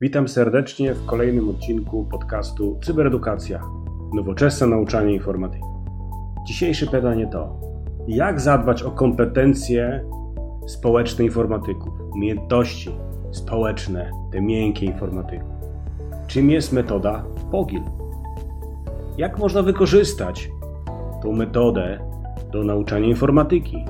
Witam 0.00 0.28
serdecznie 0.28 0.94
w 0.94 1.06
kolejnym 1.06 1.48
odcinku 1.48 2.04
podcastu 2.04 2.78
Cyberedukacja 2.82 3.62
nowoczesne 4.14 4.66
nauczanie 4.66 5.14
informatyki. 5.14 5.64
Dzisiejsze 6.46 6.86
pytanie 6.86 7.26
to: 7.26 7.60
jak 8.08 8.40
zadbać 8.40 8.82
o 8.82 8.90
kompetencje 8.90 10.04
społeczne 10.66 11.24
informatyków, 11.24 11.88
umiejętności 12.14 12.90
społeczne, 13.30 14.10
te 14.32 14.40
miękkie 14.40 14.86
informatyków? 14.86 15.48
Czym 16.26 16.50
jest 16.50 16.72
metoda 16.72 17.24
POGIL? 17.50 17.82
Jak 19.16 19.38
można 19.38 19.62
wykorzystać 19.62 20.50
tą 21.22 21.32
metodę 21.32 21.98
do 22.52 22.64
nauczania 22.64 23.06
informatyki? 23.06 23.84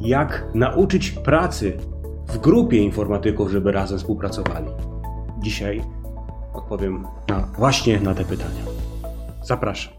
Jak 0.00 0.50
nauczyć 0.54 1.10
pracy 1.10 1.72
w 2.26 2.38
grupie 2.38 2.78
informatyków, 2.78 3.50
żeby 3.50 3.72
razem 3.72 3.98
współpracowali? 3.98 4.89
Dzisiaj 5.40 5.84
odpowiem 6.54 7.04
na, 7.28 7.40
właśnie 7.58 8.00
na 8.00 8.14
te 8.14 8.24
pytania. 8.24 8.62
Zapraszam. 9.42 9.92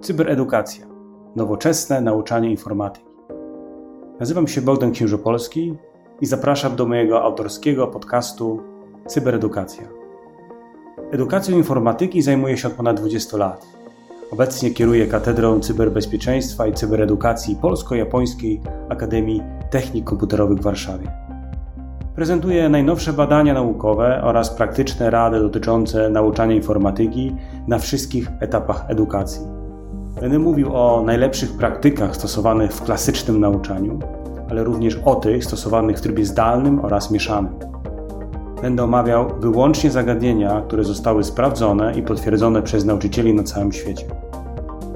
Cyberedukacja. 0.00 0.86
Nowoczesne 1.36 2.00
nauczanie 2.00 2.50
informatyki. 2.50 3.06
Nazywam 4.20 4.48
się 4.48 4.62
Bogdan 4.62 4.92
Księżopolski 4.92 5.74
i 6.20 6.26
zapraszam 6.26 6.76
do 6.76 6.86
mojego 6.86 7.22
autorskiego 7.22 7.86
podcastu 7.86 8.62
Cyberedukacja. 9.06 9.88
Edukacją 11.12 11.56
informatyki 11.56 12.22
zajmuję 12.22 12.56
się 12.56 12.68
od 12.68 12.74
ponad 12.74 13.00
20 13.00 13.36
lat. 13.36 13.66
Obecnie 14.30 14.70
kieruję 14.70 15.06
Katedrą 15.06 15.60
Cyberbezpieczeństwa 15.60 16.66
i 16.66 16.72
Cyberedukacji 16.72 17.56
Polsko-Japońskiej 17.56 18.60
Akademii 18.88 19.42
Technik 19.70 20.04
Komputerowych 20.04 20.58
w 20.58 20.62
Warszawie. 20.62 21.21
Prezentuję 22.14 22.68
najnowsze 22.68 23.12
badania 23.12 23.54
naukowe 23.54 24.20
oraz 24.22 24.50
praktyczne 24.50 25.10
rady 25.10 25.40
dotyczące 25.40 26.10
nauczania 26.10 26.54
informatyki 26.54 27.36
na 27.68 27.78
wszystkich 27.78 28.28
etapach 28.40 28.84
edukacji. 28.88 29.40
Będę 30.20 30.38
mówił 30.38 30.76
o 30.76 31.02
najlepszych 31.06 31.52
praktykach 31.56 32.16
stosowanych 32.16 32.72
w 32.72 32.82
klasycznym 32.82 33.40
nauczaniu, 33.40 33.98
ale 34.50 34.64
również 34.64 34.98
o 35.04 35.14
tych 35.14 35.44
stosowanych 35.44 35.98
w 35.98 36.00
trybie 36.00 36.24
zdalnym 36.24 36.84
oraz 36.84 37.10
mieszanym. 37.10 37.52
Będę 38.62 38.84
omawiał 38.84 39.28
wyłącznie 39.40 39.90
zagadnienia, 39.90 40.62
które 40.66 40.84
zostały 40.84 41.24
sprawdzone 41.24 41.98
i 41.98 42.02
potwierdzone 42.02 42.62
przez 42.62 42.84
nauczycieli 42.84 43.34
na 43.34 43.42
całym 43.42 43.72
świecie. 43.72 44.06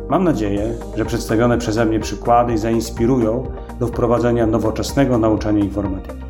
Mam 0.09 0.25
nadzieję, 0.25 0.75
że 0.97 1.05
przedstawione 1.05 1.59
przeze 1.59 1.85
mnie 1.85 2.01
przykłady 2.01 2.59
zainspirują 2.59 3.45
do 3.81 3.87
wprowadzenia 3.87 4.47
nowoczesnego 4.47 5.19
nauczania 5.19 5.65
informatyki. 5.65 6.26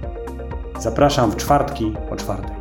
Zapraszam 0.81 1.31
w 1.31 1.37
czwartki 1.37 1.93
o 2.11 2.17
czwartej. 2.17 2.57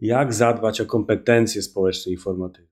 Jak 0.00 0.34
zadbać 0.34 0.80
o 0.80 0.86
kompetencje 0.86 1.62
społeczne 1.62 2.12
informatyki? 2.12 2.68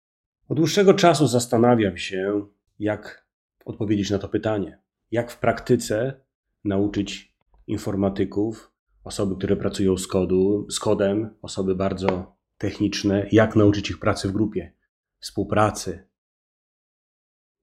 Od 0.48 0.56
dłuższego 0.56 0.94
czasu 0.94 1.26
zastanawiam 1.26 1.96
się, 1.96 2.46
jak 2.78 3.26
odpowiedzieć 3.64 4.10
na 4.10 4.18
to 4.18 4.28
pytanie. 4.28 4.78
Jak 5.10 5.30
w 5.30 5.38
praktyce 5.38 6.20
nauczyć 6.64 7.34
informatyków, 7.66 8.72
osoby, 9.04 9.36
które 9.36 9.56
pracują 9.56 9.96
z, 9.96 10.06
kodu, 10.06 10.66
z 10.70 10.78
kodem, 10.78 11.34
osoby 11.42 11.74
bardzo 11.74 12.36
techniczne, 12.58 13.26
jak 13.32 13.56
nauczyć 13.56 13.90
ich 13.90 13.98
pracy 13.98 14.28
w 14.28 14.32
grupie, 14.32 14.72
współpracy. 15.18 16.08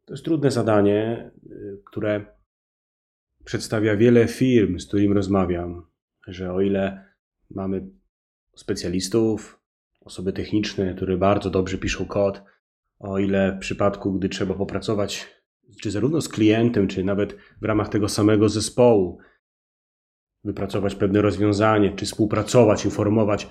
To 0.05 0.13
jest 0.13 0.25
trudne 0.25 0.51
zadanie, 0.51 1.31
y, 1.45 1.81
które 1.85 2.40
przedstawia 3.45 3.95
wiele 3.95 4.27
firm, 4.27 4.79
z 4.79 4.87
którymi 4.87 5.13
rozmawiam, 5.13 5.85
że 6.27 6.53
o 6.53 6.61
ile 6.61 7.05
mamy 7.49 7.87
specjalistów, 8.55 9.59
osoby 10.01 10.33
techniczne, 10.33 10.93
które 10.93 11.17
bardzo 11.17 11.49
dobrze 11.49 11.77
piszą 11.77 12.05
kod, 12.05 12.43
o 12.99 13.19
ile 13.19 13.55
w 13.57 13.59
przypadku, 13.59 14.13
gdy 14.13 14.29
trzeba 14.29 14.53
popracować, 14.53 15.27
czy 15.81 15.91
zarówno 15.91 16.21
z 16.21 16.29
klientem, 16.29 16.87
czy 16.87 17.03
nawet 17.03 17.35
w 17.61 17.65
ramach 17.65 17.89
tego 17.89 18.09
samego 18.09 18.49
zespołu, 18.49 19.19
wypracować 20.43 20.95
pewne 20.95 21.21
rozwiązanie, 21.21 21.95
czy 21.95 22.05
współpracować, 22.05 22.85
informować, 22.85 23.47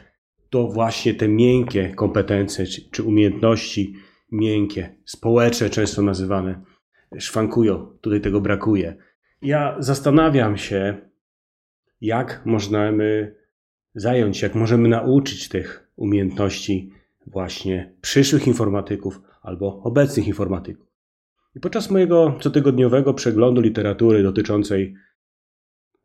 to 0.50 0.69
właśnie 0.69 1.15
te 1.15 1.29
miękkie 1.29 1.95
kompetencje, 1.95 2.67
czy, 2.67 2.91
czy 2.91 3.03
umiejętności 3.03 3.95
miękkie, 4.33 4.97
społeczne 5.05 5.71
często 5.71 6.03
nazywane, 6.03 6.62
szwankują. 7.19 7.99
Tutaj 8.00 8.21
tego 8.21 8.41
brakuje. 8.41 8.97
Ja 9.43 9.77
zastanawiam 9.78 10.56
się, 10.56 10.97
jak 12.01 12.43
możemy 12.45 13.34
zająć, 13.95 14.43
jak 14.43 14.55
możemy 14.55 14.89
nauczyć 14.89 15.49
tych 15.49 15.91
umiejętności 15.97 16.93
właśnie 17.27 17.95
przyszłych 18.00 18.47
informatyków 18.47 19.21
albo 19.43 19.83
obecnych 19.83 20.27
informatyków. 20.29 20.87
I 21.56 21.61
podczas 21.61 21.91
mojego 21.91 22.37
cotygodniowego 22.41 23.15
przeglądu 23.15 23.61
literatury 23.61 24.23
dotyczącej 24.23 24.95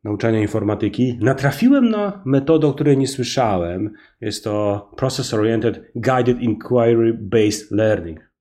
nauczania 0.04 0.42
informatyki 0.42 1.18
natrafiłem 1.22 1.90
na 1.90 2.22
metodę, 2.26 2.68
o 2.68 2.74
której 2.74 2.98
nie 2.98 3.08
słyszałem. 3.08 3.94
Jest 4.22 4.44
to 4.44 4.92
Process 4.98 5.34
Oriented 5.34 5.92
Guided 5.96 6.42
Inquiry 6.42 7.14
Based 7.14 7.72
Learning. 7.72 8.32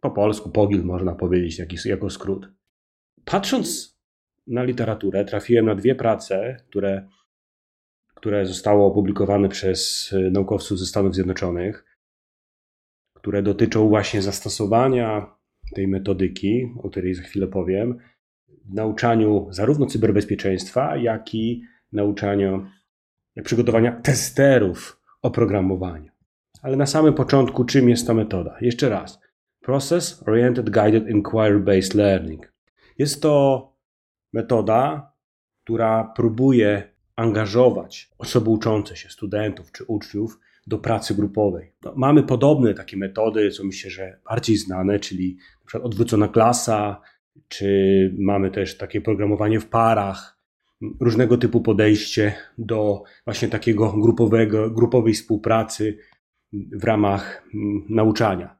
Po 0.00 0.10
polsku 0.10 0.50
POGIL 0.50 0.84
można 0.84 1.14
powiedzieć 1.14 1.84
jako 1.84 2.10
skrót. 2.10 2.48
Patrząc 3.24 3.93
na 4.46 4.62
literaturę 4.62 5.24
trafiłem 5.24 5.66
na 5.66 5.74
dwie 5.74 5.94
prace, 5.94 6.56
które, 6.68 7.08
które 8.14 8.46
zostały 8.46 8.82
opublikowane 8.82 9.48
przez 9.48 10.10
naukowców 10.30 10.78
ze 10.78 10.86
Stanów 10.86 11.14
Zjednoczonych, 11.14 11.84
które 13.14 13.42
dotyczą 13.42 13.88
właśnie 13.88 14.22
zastosowania 14.22 15.36
tej 15.74 15.88
metodyki, 15.88 16.74
o 16.82 16.90
której 16.90 17.14
za 17.14 17.22
chwilę 17.22 17.46
powiem, 17.46 17.98
w 18.64 18.74
nauczaniu 18.74 19.46
zarówno 19.50 19.86
cyberbezpieczeństwa, 19.86 20.96
jak 20.96 21.34
i 21.34 21.62
nauczaniu, 21.92 22.66
jak 23.36 23.44
przygotowania 23.44 23.92
testerów 23.92 25.00
oprogramowania. 25.22 26.12
Ale 26.62 26.76
na 26.76 26.86
samym 26.86 27.14
początku, 27.14 27.64
czym 27.64 27.88
jest 27.88 28.06
ta 28.06 28.14
metoda? 28.14 28.56
Jeszcze 28.60 28.88
raz. 28.88 29.20
Process 29.60 30.28
Oriented 30.28 30.70
Guided 30.70 31.08
Inquiry 31.08 31.60
Based 31.60 31.94
Learning. 31.94 32.52
Jest 32.98 33.22
to 33.22 33.73
metoda, 34.34 35.12
która 35.64 36.12
próbuje 36.16 36.94
angażować 37.16 38.10
osoby 38.18 38.50
uczące 38.50 38.96
się, 38.96 39.08
studentów 39.08 39.72
czy 39.72 39.84
uczniów 39.84 40.38
do 40.66 40.78
pracy 40.78 41.14
grupowej. 41.14 41.72
No, 41.84 41.92
mamy 41.96 42.22
podobne 42.22 42.74
takie 42.74 42.96
metody, 42.96 43.50
co 43.50 43.64
myślę, 43.64 43.90
że 43.90 44.18
bardziej 44.28 44.56
znane, 44.56 45.00
czyli 45.00 45.36
przykład 45.66 45.86
odwrócona 45.86 46.28
klasa, 46.28 47.00
czy 47.48 48.14
mamy 48.18 48.50
też 48.50 48.76
takie 48.76 49.00
programowanie 49.00 49.60
w 49.60 49.66
parach, 49.66 50.38
różnego 51.00 51.38
typu 51.38 51.60
podejście 51.60 52.34
do 52.58 53.02
właśnie 53.24 53.48
takiego 53.48 53.92
grupowego, 53.92 54.70
grupowej 54.70 55.14
współpracy 55.14 55.98
w 56.52 56.84
ramach 56.84 57.48
mm, 57.54 57.84
nauczania. 57.88 58.56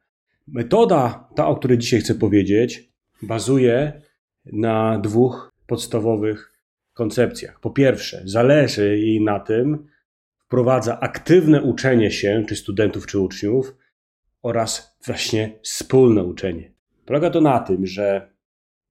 Metoda, 0.49 1.29
ta 1.35 1.47
o 1.47 1.57
której 1.57 1.79
dzisiaj 1.79 2.01
chcę 2.01 2.15
powiedzieć, 2.15 2.93
bazuje 3.23 4.03
na 4.53 4.99
dwóch 4.99 5.54
podstawowych 5.67 6.53
koncepcjach. 6.93 7.61
Po 7.61 7.71
pierwsze, 7.71 8.23
zależy 8.25 8.99
jej 8.99 9.21
na 9.21 9.41
tym, 9.41 9.87
wprowadza 10.39 11.01
aktywne 11.01 11.63
uczenie 11.63 12.11
się, 12.11 12.45
czy 12.49 12.57
studentów, 12.57 13.07
czy 13.07 13.19
uczniów, 13.19 13.75
oraz 14.43 14.97
właśnie 15.07 15.59
wspólne 15.63 16.25
uczenie. 16.25 16.73
Polega 17.07 17.31
to 17.31 17.41
na 17.41 17.59
tym, 17.59 17.87
że 17.87 18.31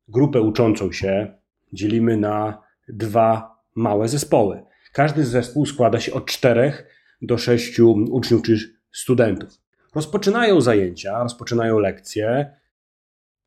grupę 0.08 0.42
uczącą 0.42 0.92
się 0.92 1.34
dzielimy 1.74 2.18
na 2.18 2.62
dwa 2.88 3.60
małe 3.76 4.08
zespoły. 4.08 4.64
Każdy 4.94 5.26
zespół 5.26 5.66
składa 5.66 6.00
się 6.00 6.14
od 6.14 6.26
czterech 6.26 6.88
do 7.22 7.38
sześciu 7.38 7.92
uczniów 7.92 8.42
czy 8.42 8.58
studentów. 8.92 9.50
Rozpoczynają 9.96 10.62
zajęcia, 10.62 11.24
rozpoczynają 11.24 11.80
lekcje 11.80 12.56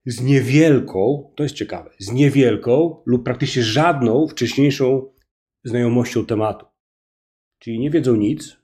z 0.06 0.20
niewielką, 0.22 1.32
to 1.36 1.42
jest 1.42 1.54
ciekawe, 1.54 1.90
z 1.98 2.12
niewielką 2.12 3.02
lub 3.06 3.24
praktycznie 3.24 3.62
żadną 3.62 4.28
wcześniejszą 4.28 5.12
znajomością 5.64 6.26
tematu. 6.26 6.66
Czyli 7.58 7.78
nie 7.78 7.90
wiedzą 7.90 8.16
nic, 8.16 8.56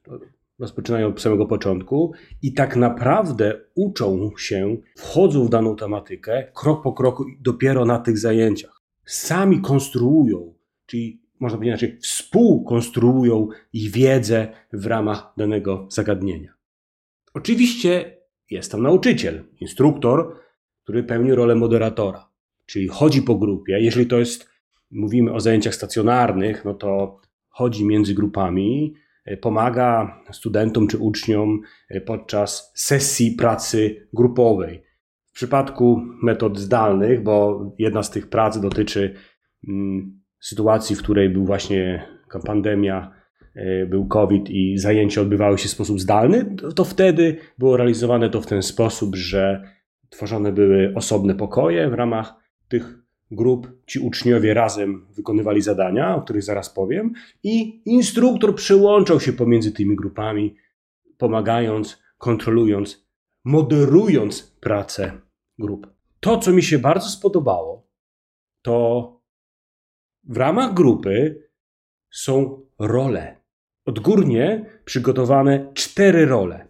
rozpoczynają 0.58 1.08
od 1.08 1.20
samego 1.20 1.46
początku 1.46 2.12
i 2.42 2.54
tak 2.54 2.76
naprawdę 2.76 3.60
uczą 3.74 4.30
się, 4.38 4.76
wchodzą 4.96 5.44
w 5.46 5.50
daną 5.50 5.76
tematykę 5.76 6.52
krok 6.54 6.82
po 6.82 6.92
kroku 6.92 7.24
dopiero 7.40 7.84
na 7.84 7.98
tych 7.98 8.18
zajęciach. 8.18 8.80
Sami 9.04 9.60
konstruują, 9.60 10.54
czyli 10.86 11.22
można 11.40 11.58
powiedzieć 11.58 11.82
inaczej, 11.82 11.98
współkonstruują 12.00 13.48
ich 13.72 13.90
wiedzę 13.90 14.48
w 14.72 14.86
ramach 14.86 15.32
danego 15.36 15.86
zagadnienia. 15.90 16.54
Oczywiście 17.34 18.16
jest 18.50 18.72
tam 18.72 18.82
nauczyciel, 18.82 19.44
instruktor, 19.60 20.36
który 20.82 21.02
pełni 21.02 21.34
rolę 21.34 21.54
moderatora, 21.54 22.28
czyli 22.66 22.88
chodzi 22.88 23.22
po 23.22 23.34
grupie. 23.34 23.80
Jeżeli 23.80 24.06
to 24.06 24.18
jest, 24.18 24.48
mówimy 24.90 25.32
o 25.32 25.40
zajęciach 25.40 25.74
stacjonarnych, 25.74 26.64
no 26.64 26.74
to 26.74 27.20
chodzi 27.48 27.84
między 27.84 28.14
grupami, 28.14 28.94
e, 29.24 29.36
pomaga 29.36 30.20
studentom 30.32 30.86
czy 30.86 30.98
uczniom 30.98 31.60
e, 31.88 32.00
podczas 32.00 32.72
sesji 32.74 33.30
pracy 33.30 34.08
grupowej. 34.12 34.82
W 35.26 35.34
przypadku 35.34 36.02
metod 36.22 36.58
zdalnych, 36.58 37.22
bo 37.22 37.66
jedna 37.78 38.02
z 38.02 38.10
tych 38.10 38.28
prac 38.28 38.60
dotyczy 38.60 39.14
mm, 39.68 40.20
sytuacji, 40.40 40.96
w 40.96 41.02
której 41.02 41.30
był 41.30 41.44
właśnie 41.44 42.06
pandemia, 42.46 43.12
e, 43.54 43.86
był 43.86 44.06
COVID 44.06 44.50
i 44.50 44.78
zajęcia 44.78 45.20
odbywały 45.20 45.58
się 45.58 45.68
w 45.68 45.72
sposób 45.72 46.00
zdalny, 46.00 46.56
to 46.76 46.84
wtedy 46.84 47.36
było 47.58 47.76
realizowane 47.76 48.30
to 48.30 48.40
w 48.40 48.46
ten 48.46 48.62
sposób, 48.62 49.16
że 49.16 49.62
tworzone 50.12 50.52
były 50.52 50.92
osobne 50.96 51.34
pokoje 51.34 51.90
w 51.90 51.94
ramach 51.94 52.34
tych 52.68 52.98
grup 53.30 53.68
ci 53.86 53.98
uczniowie 53.98 54.54
razem 54.54 55.06
wykonywali 55.10 55.62
zadania, 55.62 56.16
o 56.16 56.22
których 56.22 56.42
zaraz 56.42 56.70
powiem, 56.70 57.12
i 57.42 57.82
instruktor 57.84 58.54
przyłączał 58.54 59.20
się 59.20 59.32
pomiędzy 59.32 59.72
tymi 59.72 59.96
grupami, 59.96 60.56
pomagając, 61.18 62.02
kontrolując, 62.18 63.06
moderując 63.44 64.56
pracę 64.60 65.20
grup. 65.58 65.86
To, 66.20 66.38
co 66.38 66.52
mi 66.52 66.62
się 66.62 66.78
bardzo 66.78 67.08
spodobało, 67.08 67.86
to 68.62 69.20
w 70.24 70.36
ramach 70.36 70.74
grupy 70.74 71.48
są 72.10 72.66
role. 72.78 73.36
Odgórnie 73.84 74.66
przygotowane 74.84 75.72
cztery 75.74 76.26
role. 76.26 76.68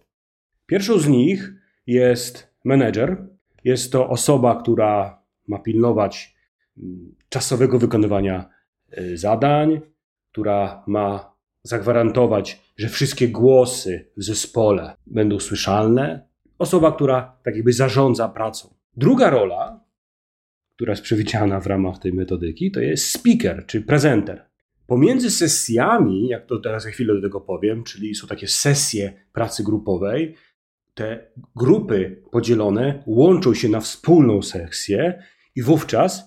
Pierwszą 0.65 0.99
z 0.99 1.07
nich 1.07 1.53
jest 1.87 2.52
menedżer. 2.63 3.27
Jest 3.63 3.91
to 3.91 4.09
osoba, 4.09 4.61
która 4.61 5.23
ma 5.47 5.59
pilnować 5.59 6.35
czasowego 7.29 7.79
wykonywania 7.79 8.49
y, 8.97 9.17
zadań, 9.17 9.81
która 10.31 10.83
ma 10.87 11.35
zagwarantować, 11.63 12.73
że 12.77 12.89
wszystkie 12.89 13.27
głosy 13.27 14.11
w 14.17 14.23
zespole 14.23 14.95
będą 15.07 15.39
słyszalne. 15.39 16.27
Osoba, 16.59 16.91
która 16.91 17.37
tak 17.43 17.55
jakby 17.55 17.73
zarządza 17.73 18.29
pracą. 18.29 18.73
Druga 18.97 19.29
rola, 19.29 19.85
która 20.75 20.91
jest 20.91 21.03
przewidziana 21.03 21.59
w 21.59 21.67
ramach 21.67 21.99
tej 21.99 22.13
metodyki, 22.13 22.71
to 22.71 22.79
jest 22.79 23.05
speaker, 23.05 23.65
czy 23.65 23.81
prezenter. 23.81 24.45
Pomiędzy 24.87 25.31
sesjami, 25.31 26.27
jak 26.27 26.45
to 26.45 26.59
teraz 26.59 26.83
za 26.83 26.89
chwilę 26.89 27.15
do 27.15 27.21
tego 27.21 27.41
powiem, 27.41 27.83
czyli 27.83 28.15
są 28.15 28.27
takie 28.27 28.47
sesje 28.47 29.13
pracy 29.33 29.63
grupowej, 29.63 30.35
te 30.93 31.31
grupy 31.55 32.23
podzielone 32.31 33.03
łączą 33.05 33.53
się 33.53 33.69
na 33.69 33.79
wspólną 33.79 34.41
sesję 34.41 35.23
i 35.55 35.61
wówczas 35.61 36.23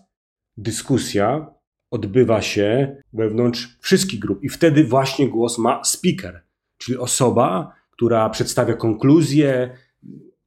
dyskusja 0.56 1.54
odbywa 1.90 2.42
się 2.42 2.96
wewnątrz 3.12 3.78
wszystkich 3.80 4.20
grup 4.20 4.42
i 4.42 4.48
wtedy 4.48 4.84
właśnie 4.84 5.28
głos 5.28 5.58
ma 5.58 5.84
speaker, 5.84 6.42
czyli 6.78 6.98
osoba, 6.98 7.72
która 7.90 8.30
przedstawia 8.30 8.74
konkluzje, 8.74 9.70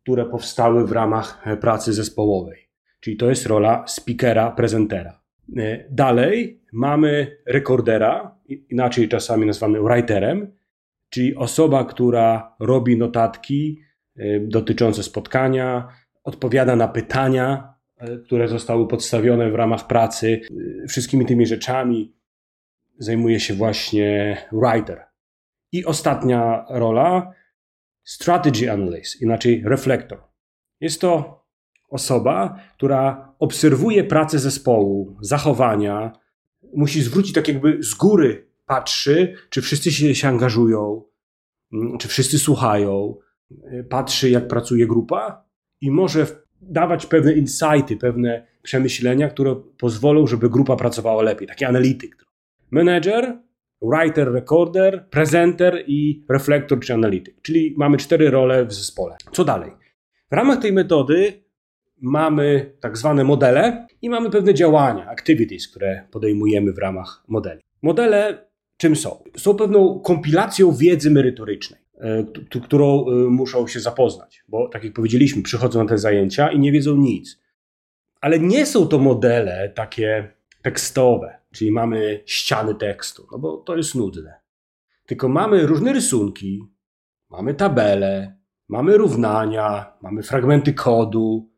które 0.01 0.25
powstały 0.25 0.87
w 0.87 0.91
ramach 0.91 1.43
pracy 1.61 1.93
zespołowej. 1.93 2.69
Czyli 2.99 3.17
to 3.17 3.29
jest 3.29 3.45
rola 3.45 3.87
speakera, 3.87 4.51
prezentera. 4.51 5.21
Dalej 5.89 6.61
mamy 6.73 7.37
rekordera, 7.45 8.35
inaczej 8.69 9.09
czasami 9.09 9.45
nazwany 9.45 9.79
writerem, 9.81 10.51
czyli 11.09 11.35
osoba, 11.35 11.85
która 11.85 12.55
robi 12.59 12.97
notatki 12.97 13.81
dotyczące 14.41 15.03
spotkania, 15.03 15.87
odpowiada 16.23 16.75
na 16.75 16.87
pytania 16.87 17.79
E, 17.99 18.17
które 18.17 18.47
zostały 18.47 18.87
podstawione 18.87 19.51
w 19.51 19.55
ramach 19.55 19.87
pracy, 19.87 20.41
e, 20.83 20.87
wszystkimi 20.87 21.25
tymi 21.25 21.47
rzeczami 21.47 22.13
zajmuje 22.97 23.39
się 23.39 23.53
właśnie 23.53 24.37
writer. 24.51 25.05
I 25.71 25.85
ostatnia 25.85 26.65
rola, 26.69 27.33
strategy 28.03 28.71
analyst, 28.71 29.21
inaczej 29.21 29.63
reflektor. 29.65 30.23
Jest 30.81 31.01
to 31.01 31.43
osoba, 31.89 32.59
która 32.77 33.33
obserwuje 33.39 34.03
pracę 34.03 34.39
zespołu, 34.39 35.17
zachowania, 35.21 36.11
musi 36.75 37.01
zwrócić 37.01 37.33
tak 37.33 37.47
jakby 37.47 37.83
z 37.83 37.93
góry 37.93 38.47
patrzy, 38.65 39.35
czy 39.49 39.61
wszyscy 39.61 39.91
się, 39.91 40.15
się 40.15 40.27
angażują, 40.27 41.03
mm, 41.73 41.97
czy 41.97 42.07
wszyscy 42.07 42.39
słuchają, 42.39 43.15
patrzy 43.89 44.29
jak 44.29 44.47
pracuje 44.47 44.87
grupa 44.87 45.45
i 45.81 45.91
może 45.91 46.25
dawać 46.61 47.05
pewne 47.05 47.33
insighty, 47.33 47.97
pewne 47.97 48.47
przemyślenia, 48.61 49.29
które 49.29 49.55
pozwolą, 49.77 50.27
żeby 50.27 50.49
grupa 50.49 50.75
pracowała 50.75 51.23
lepiej. 51.23 51.47
Taki 51.47 51.65
analityk. 51.65 52.25
Manager, 52.71 53.37
writer, 53.81 54.31
recorder, 54.31 55.05
presenter 55.09 55.83
i 55.87 56.25
reflektor 56.29 56.79
czy 56.79 56.93
analityk. 56.93 57.41
Czyli 57.41 57.75
mamy 57.77 57.97
cztery 57.97 58.29
role 58.29 58.65
w 58.65 58.73
zespole. 58.73 59.15
Co 59.31 59.45
dalej? 59.45 59.71
W 60.31 60.35
ramach 60.35 60.59
tej 60.59 60.73
metody 60.73 61.43
mamy 62.01 62.73
tak 62.79 62.97
zwane 62.97 63.23
modele 63.23 63.87
i 64.01 64.09
mamy 64.09 64.29
pewne 64.29 64.53
działania, 64.53 65.07
activities, 65.07 65.67
które 65.67 66.07
podejmujemy 66.11 66.73
w 66.73 66.77
ramach 66.77 67.23
modeli. 67.27 67.61
Modele 67.81 68.49
czym 68.77 68.95
są? 68.95 69.23
Są 69.37 69.55
pewną 69.55 69.99
kompilacją 69.99 70.71
wiedzy 70.71 71.11
merytorycznej. 71.11 71.81
E, 71.99 72.23
którą 72.61 73.05
e, 73.07 73.11
muszą 73.11 73.67
się 73.67 73.79
zapoznać, 73.79 74.43
bo 74.47 74.69
tak 74.69 74.83
jak 74.83 74.93
powiedzieliśmy, 74.93 75.43
przychodzą 75.43 75.83
na 75.83 75.89
te 75.89 75.97
zajęcia 75.97 76.51
i 76.51 76.59
nie 76.59 76.71
wiedzą 76.71 76.95
nic. 76.95 77.39
Ale 78.21 78.39
nie 78.39 78.65
są 78.65 78.87
to 78.87 78.99
modele 78.99 79.71
takie 79.75 80.33
tekstowe, 80.61 81.39
czyli 81.51 81.71
mamy 81.71 82.23
ściany 82.25 82.75
tekstu, 82.75 83.27
no 83.31 83.39
bo 83.39 83.57
to 83.57 83.77
jest 83.77 83.95
nudne. 83.95 84.33
Tylko 85.05 85.29
mamy 85.29 85.65
różne 85.65 85.93
rysunki, 85.93 86.65
mamy 87.29 87.53
tabele, 87.53 88.37
mamy 88.67 88.97
równania, 88.97 89.93
mamy 90.01 90.23
fragmenty 90.23 90.73
kodu, 90.73 91.49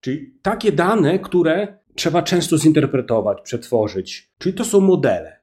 czyli 0.00 0.38
takie 0.42 0.72
dane, 0.72 1.18
które 1.18 1.78
trzeba 1.94 2.22
często 2.22 2.58
zinterpretować, 2.58 3.38
przetworzyć. 3.42 4.32
Czyli 4.38 4.54
to 4.54 4.64
są 4.64 4.80
modele. 4.80 5.40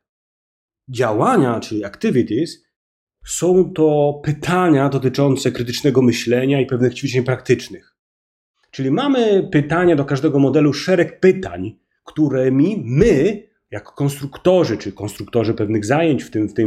Działania, 0.89 1.59
czyli 1.59 1.85
activities, 1.85 2.64
są 3.25 3.73
to 3.73 4.21
pytania 4.23 4.89
dotyczące 4.89 5.51
krytycznego 5.51 6.01
myślenia 6.01 6.61
i 6.61 6.65
pewnych 6.65 6.93
ćwiczeń 6.93 7.23
praktycznych. 7.23 7.95
Czyli 8.71 8.91
mamy 8.91 9.49
pytania 9.51 9.95
do 9.95 10.05
każdego 10.05 10.39
modelu, 10.39 10.73
szereg 10.73 11.19
pytań, 11.19 11.77
którymi 12.03 12.83
my, 12.85 13.43
jako 13.71 13.91
konstruktorzy, 13.91 14.77
czy 14.77 14.91
konstruktorzy 14.91 15.53
pewnych 15.53 15.85
zajęć 15.85 16.23
w, 16.23 16.31
tym, 16.31 16.49
w 16.49 16.53
tej 16.53 16.65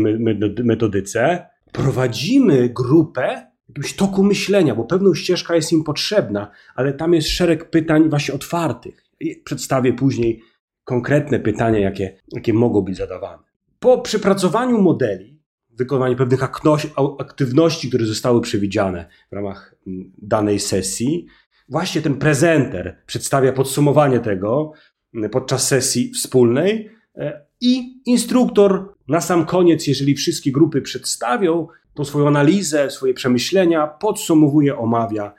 metodyce, 0.64 1.46
prowadzimy 1.72 2.68
grupę 2.68 3.48
jakimś 3.68 3.96
toku 3.96 4.24
myślenia, 4.24 4.74
bo 4.74 4.84
pewną 4.84 5.14
ścieżka 5.14 5.54
jest 5.54 5.72
im 5.72 5.84
potrzebna, 5.84 6.50
ale 6.74 6.92
tam 6.92 7.14
jest 7.14 7.28
szereg 7.28 7.70
pytań 7.70 8.10
właśnie 8.10 8.34
otwartych. 8.34 9.04
Przedstawię 9.44 9.92
później 9.92 10.42
konkretne 10.84 11.40
pytania, 11.40 11.78
jakie, 11.78 12.18
jakie 12.32 12.52
mogą 12.52 12.82
być 12.82 12.96
zadawane. 12.96 13.42
Po 13.78 14.00
przepracowaniu 14.00 14.82
modeli 14.82 15.37
wykonanie 15.78 16.16
pewnych 16.16 16.42
aktywności, 17.18 17.88
które 17.88 18.06
zostały 18.06 18.40
przewidziane 18.40 19.06
w 19.30 19.34
ramach 19.34 19.74
danej 20.18 20.60
sesji. 20.60 21.26
Właśnie 21.68 22.02
ten 22.02 22.14
prezenter 22.14 23.02
przedstawia 23.06 23.52
podsumowanie 23.52 24.20
tego 24.20 24.72
podczas 25.30 25.68
sesji 25.68 26.12
wspólnej 26.12 26.90
e, 27.14 27.46
i 27.60 28.02
instruktor 28.06 28.94
na 29.08 29.20
sam 29.20 29.46
koniec, 29.46 29.86
jeżeli 29.86 30.14
wszystkie 30.14 30.52
grupy 30.52 30.82
przedstawią 30.82 31.66
tą 31.94 32.04
swoją 32.04 32.28
analizę, 32.28 32.90
swoje 32.90 33.14
przemyślenia, 33.14 33.86
podsumowuje, 33.86 34.78
omawia 34.78 35.34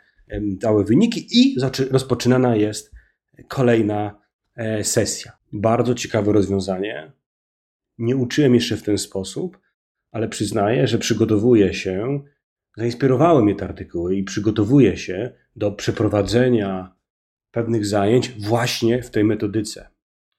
całe 0.62 0.84
wyniki 0.84 1.27
i 1.31 1.55
rozpoczynana 1.91 2.55
jest 2.55 2.91
kolejna 3.48 4.19
e, 4.55 4.84
sesja. 4.84 5.31
Bardzo 5.53 5.96
ciekawe 5.96 6.34
rozwiązanie. 6.34 7.12
Nie 7.98 8.15
uczyłem 8.15 8.55
jeszcze 8.55 8.77
w 8.77 8.84
ten 8.84 8.98
sposób 8.98 9.60
ale 10.12 10.30
przyznaję, 10.30 10.88
że 10.88 10.98
przygotowuję 10.98 11.74
się, 11.74 12.24
zainspirowały 12.78 13.44
mnie 13.44 13.56
te 13.56 13.66
artykuły 13.66 14.16
i 14.16 14.24
przygotowuję 14.24 14.98
się 14.98 15.32
do 15.56 15.72
przeprowadzenia 15.72 16.96
pewnych 17.51 17.86
zajęć 17.86 18.30
właśnie 18.30 19.04
w 19.04 19.10
tej 19.10 19.24
metodyce. 19.24 19.89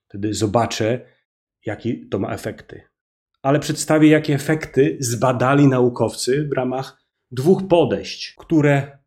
Wtedy 0.09 0.35
zobaczę, 0.35 1.01
jakie 1.67 2.07
to 2.11 2.19
ma 2.19 2.35
efekty. 2.35 2.83
Ale 3.43 3.61
przedstawię, 3.61 4.09
jakie 4.09 4.35
efekty 4.35 4.97
zbadali 5.01 5.67
naukowcy 5.67 6.49
w 6.49 6.53
ramach 6.53 7.03
dwóch 7.31 7.69
podejść, 7.69 8.35
które 8.39 8.99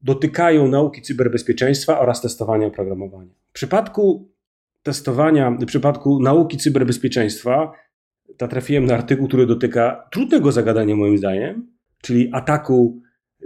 dotykają 0.00 0.68
nauki 0.68 1.02
cyberbezpieczeństwa 1.02 2.00
oraz 2.00 2.20
testowania 2.22 2.66
oprogramowania. 2.66 3.34
W 3.48 3.52
przypadku 3.52 4.32
testowania, 4.82 5.50
w 5.50 5.66
przypadku 5.66 6.20
nauki 6.22 6.56
cyberbezpieczeństwa 6.56 7.72
natrafiłem 8.40 8.86
na 8.86 8.94
artykuł, 8.94 9.28
który 9.28 9.46
dotyka 9.46 10.08
trudnego 10.10 10.52
zagadania 10.52 10.96
moim 10.96 11.18
zdaniem, 11.18 11.66
czyli 12.02 12.30
ataku 12.32 13.02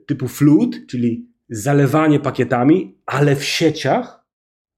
typu 0.07 0.29
flood, 0.29 0.71
czyli 0.89 1.27
zalewanie 1.49 2.21
pakietami, 2.21 2.99
ale 3.07 3.37
w 3.37 3.45
sieciach 3.45 4.25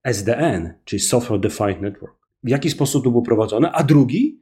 SDN, 0.05 0.75
czyli 0.85 1.01
Software 1.01 1.41
Defined 1.41 1.81
Network. 1.81 2.15
W 2.45 2.49
jaki 2.49 2.71
sposób 2.71 3.05
to 3.05 3.11
było 3.11 3.23
prowadzone? 3.23 3.73
A 3.73 3.83
drugi 3.83 4.41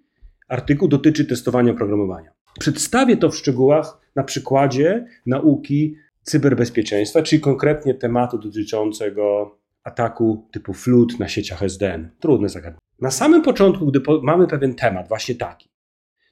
artykuł 0.48 0.88
dotyczy 0.88 1.24
testowania 1.24 1.72
oprogramowania. 1.72 2.30
Przedstawię 2.58 3.16
to 3.16 3.30
w 3.30 3.36
szczegółach 3.36 4.00
na 4.16 4.22
przykładzie 4.22 5.06
nauki 5.26 5.96
cyberbezpieczeństwa, 6.22 7.22
czyli 7.22 7.40
konkretnie 7.42 7.94
tematu 7.94 8.38
dotyczącego 8.38 9.56
ataku 9.84 10.48
typu 10.52 10.74
flood 10.74 11.18
na 11.18 11.28
sieciach 11.28 11.62
SDN. 11.62 12.10
Trudne 12.20 12.48
zagadnienie. 12.48 12.89
Na 13.00 13.10
samym 13.10 13.42
początku, 13.42 13.86
gdy 13.86 14.00
mamy 14.22 14.46
pewien 14.46 14.74
temat, 14.74 15.08
właśnie 15.08 15.34
taki, 15.34 15.70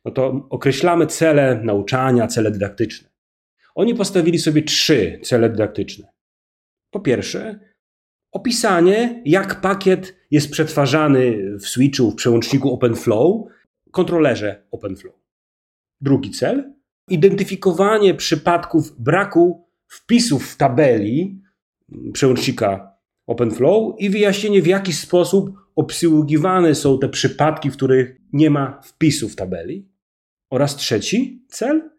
no 0.04 0.10
to 0.10 0.46
określamy 0.50 1.06
cele 1.06 1.60
nauczania, 1.64 2.26
cele 2.26 2.50
dydaktyczne. 2.50 3.08
Oni 3.74 3.94
postawili 3.94 4.38
sobie 4.38 4.62
trzy 4.62 5.20
cele 5.22 5.48
dydaktyczne. 5.48 6.08
Po 6.90 7.00
pierwsze, 7.00 7.60
opisanie, 8.32 9.22
jak 9.24 9.60
pakiet 9.60 10.16
jest 10.30 10.50
przetwarzany 10.50 11.52
w 11.58 11.68
switchu, 11.68 12.10
w 12.10 12.14
przełączniku 12.14 12.72
OpenFlow, 12.72 13.46
kontrolerze 13.90 14.66
OpenFlow. 14.70 15.14
Drugi 16.00 16.30
cel, 16.30 16.74
identyfikowanie 17.08 18.14
przypadków 18.14 19.00
braku 19.00 19.68
wpisów 19.86 20.50
w 20.50 20.56
tabeli 20.56 21.42
przełącznika 22.12 22.98
OpenFlow 23.26 23.94
i 23.98 24.10
wyjaśnienie, 24.10 24.62
w 24.62 24.66
jaki 24.66 24.92
sposób 24.92 25.67
obsługiwane 25.78 26.74
są 26.74 26.98
te 26.98 27.08
przypadki, 27.08 27.70
w 27.70 27.76
których 27.76 28.16
nie 28.32 28.50
ma 28.50 28.80
wpisu 28.82 29.28
w 29.28 29.36
tabeli. 29.36 29.88
Oraz 30.50 30.76
trzeci 30.76 31.44
cel, 31.48 31.90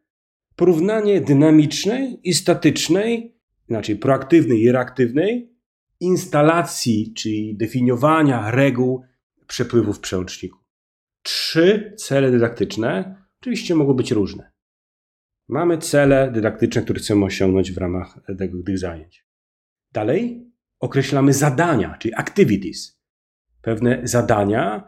porównanie 0.56 1.22
dynamicznej 1.22 2.20
i 2.24 2.34
statycznej, 2.34 3.36
inaczej 3.70 3.96
proaktywnej 3.96 4.62
i 4.62 4.72
reaktywnej 4.72 5.54
instalacji, 6.00 7.14
czyli 7.14 7.58
definiowania 7.58 8.52
reguł 8.52 9.04
przepływu 9.48 9.94
w 9.94 10.00
przełączniku. 10.00 10.60
Trzy 11.22 11.94
cele 11.98 12.32
dydaktyczne, 12.32 13.16
oczywiście 13.42 13.76
mogą 13.76 13.94
być 13.94 14.12
różne. 14.12 14.52
Mamy 15.48 15.78
cele 15.78 16.32
dydaktyczne, 16.32 16.82
które 16.82 17.00
chcemy 17.00 17.26
osiągnąć 17.26 17.72
w 17.72 17.78
ramach 17.78 18.20
tego, 18.38 18.64
tych 18.64 18.78
zajęć. 18.78 19.26
Dalej 19.92 20.52
określamy 20.80 21.34
zadania, 21.34 21.98
czyli 22.00 22.14
activities. 22.16 22.99
Pewne 23.70 24.00
zadania, 24.04 24.84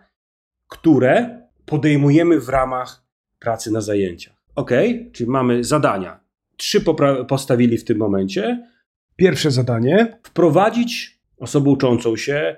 które 0.67 1.41
podejmujemy 1.65 2.39
w 2.39 2.49
ramach 2.49 3.03
pracy 3.39 3.71
na 3.71 3.81
zajęciach. 3.81 4.43
Ok, 4.55 4.71
czyli 5.11 5.29
mamy 5.29 5.63
zadania. 5.63 6.19
Trzy 6.57 6.81
postawili 7.27 7.77
w 7.77 7.85
tym 7.85 7.97
momencie. 7.97 8.67
Pierwsze 9.15 9.51
zadanie: 9.51 10.19
wprowadzić 10.23 11.19
osobę 11.37 11.69
uczącą 11.69 12.15
się 12.15 12.55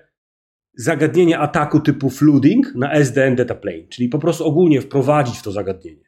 zagadnienie 0.78 1.40
ataku 1.40 1.80
typu 1.80 2.10
flooding 2.10 2.76
na 2.76 2.94
SDN 2.94 3.36
data 3.36 3.56
plane, 3.56 3.88
czyli 3.90 4.10
po 4.10 4.20
prostu 4.20 4.46
ogólnie 4.46 4.82
wprowadzić 4.82 5.38
w 5.38 5.44
to 5.44 5.52
zagadnienie. 5.52 6.06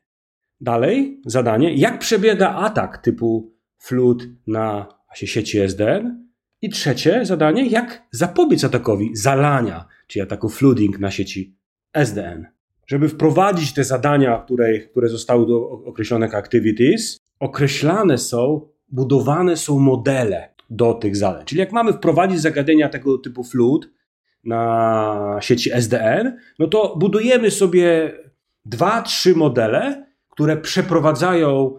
Dalej 0.61 1.21
zadanie, 1.25 1.73
jak 1.73 1.99
przebiega 1.99 2.55
atak 2.55 2.97
typu 2.97 3.53
flood 3.77 4.23
na 4.47 4.87
sieci 5.13 5.59
SDN. 5.59 6.25
I 6.61 6.69
trzecie 6.69 7.25
zadanie, 7.25 7.67
jak 7.67 8.03
zapobiec 8.11 8.63
atakowi 8.63 9.15
zalania, 9.15 9.85
czyli 10.07 10.23
ataku 10.23 10.49
flooding 10.49 10.99
na 10.99 11.11
sieci 11.11 11.55
SDN. 11.93 12.45
Żeby 12.87 13.09
wprowadzić 13.09 13.73
te 13.73 13.83
zadania, 13.83 14.43
które, 14.45 14.79
które 14.79 15.09
zostały 15.09 15.47
do, 15.47 15.69
określone 15.69 16.25
jako 16.25 16.37
activities, 16.37 17.19
określane 17.39 18.17
są, 18.17 18.67
budowane 18.87 19.57
są 19.57 19.79
modele 19.79 20.49
do 20.69 20.93
tych 20.93 21.15
zadań. 21.15 21.45
Czyli 21.45 21.59
jak 21.59 21.71
mamy 21.71 21.93
wprowadzić 21.93 22.41
zagadnienia 22.41 22.89
tego 22.89 23.17
typu 23.17 23.43
flood 23.43 23.89
na 24.43 25.39
sieci 25.41 25.71
SDN, 25.73 26.37
no 26.59 26.67
to 26.67 26.95
budujemy 26.99 27.51
sobie 27.51 28.13
dwa, 28.65 29.01
trzy 29.01 29.35
modele, 29.35 30.05
które 30.29 30.57
przeprowadzają 30.57 31.75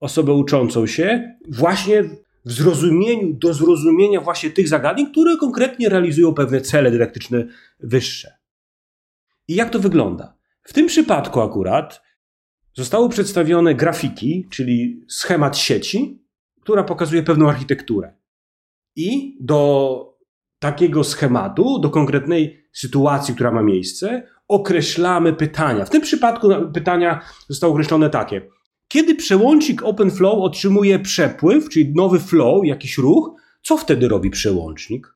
osobę 0.00 0.32
uczącą 0.32 0.86
się 0.86 1.36
właśnie 1.48 2.04
w 2.44 2.52
zrozumieniu, 2.52 3.34
do 3.34 3.54
zrozumienia 3.54 4.20
właśnie 4.20 4.50
tych 4.50 4.68
zagadnień, 4.68 5.10
które 5.10 5.36
konkretnie 5.36 5.88
realizują 5.88 6.34
pewne 6.34 6.60
cele 6.60 6.90
dydaktyczne 6.90 7.46
wyższe. 7.80 8.38
I 9.48 9.54
jak 9.54 9.70
to 9.70 9.78
wygląda? 9.78 10.34
W 10.62 10.72
tym 10.72 10.86
przypadku 10.86 11.40
akurat 11.40 12.02
zostały 12.74 13.08
przedstawione 13.08 13.74
grafiki, 13.74 14.48
czyli 14.50 15.04
schemat 15.08 15.58
sieci, 15.58 16.22
która 16.60 16.84
pokazuje 16.84 17.22
pewną 17.22 17.48
architekturę. 17.48 18.14
I 18.96 19.36
do 19.40 20.18
takiego 20.58 21.04
schematu, 21.04 21.78
do 21.78 21.90
konkretnej 21.90 22.64
sytuacji, 22.72 23.34
która 23.34 23.52
ma 23.52 23.62
miejsce, 23.62 24.22
określamy 24.48 25.32
pytania. 25.32 25.84
W 25.84 25.90
tym 25.90 26.00
przypadku 26.00 26.48
pytania 26.74 27.20
zostały 27.48 27.72
określone 27.72 28.10
takie. 28.10 28.42
Kiedy 28.88 29.14
przełącznik 29.14 29.82
OpenFlow 29.82 30.38
otrzymuje 30.38 30.98
przepływ, 30.98 31.68
czyli 31.68 31.92
nowy 31.94 32.18
flow, 32.20 32.66
jakiś 32.66 32.98
ruch, 32.98 33.30
co 33.62 33.76
wtedy 33.76 34.08
robi 34.08 34.30
przełącznik? 34.30 35.14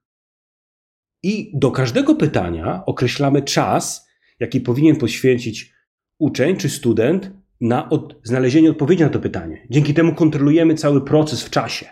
I 1.22 1.52
do 1.54 1.70
każdego 1.70 2.14
pytania 2.14 2.82
określamy 2.86 3.42
czas, 3.42 4.08
jaki 4.40 4.60
powinien 4.60 4.96
poświęcić 4.96 5.72
uczeń 6.18 6.56
czy 6.56 6.70
student 6.70 7.30
na 7.60 7.90
od, 7.90 8.16
znalezienie 8.22 8.70
odpowiedzi 8.70 9.02
na 9.02 9.08
to 9.08 9.20
pytanie. 9.20 9.66
Dzięki 9.70 9.94
temu 9.94 10.14
kontrolujemy 10.14 10.74
cały 10.74 11.04
proces 11.04 11.42
w 11.42 11.50
czasie. 11.50 11.86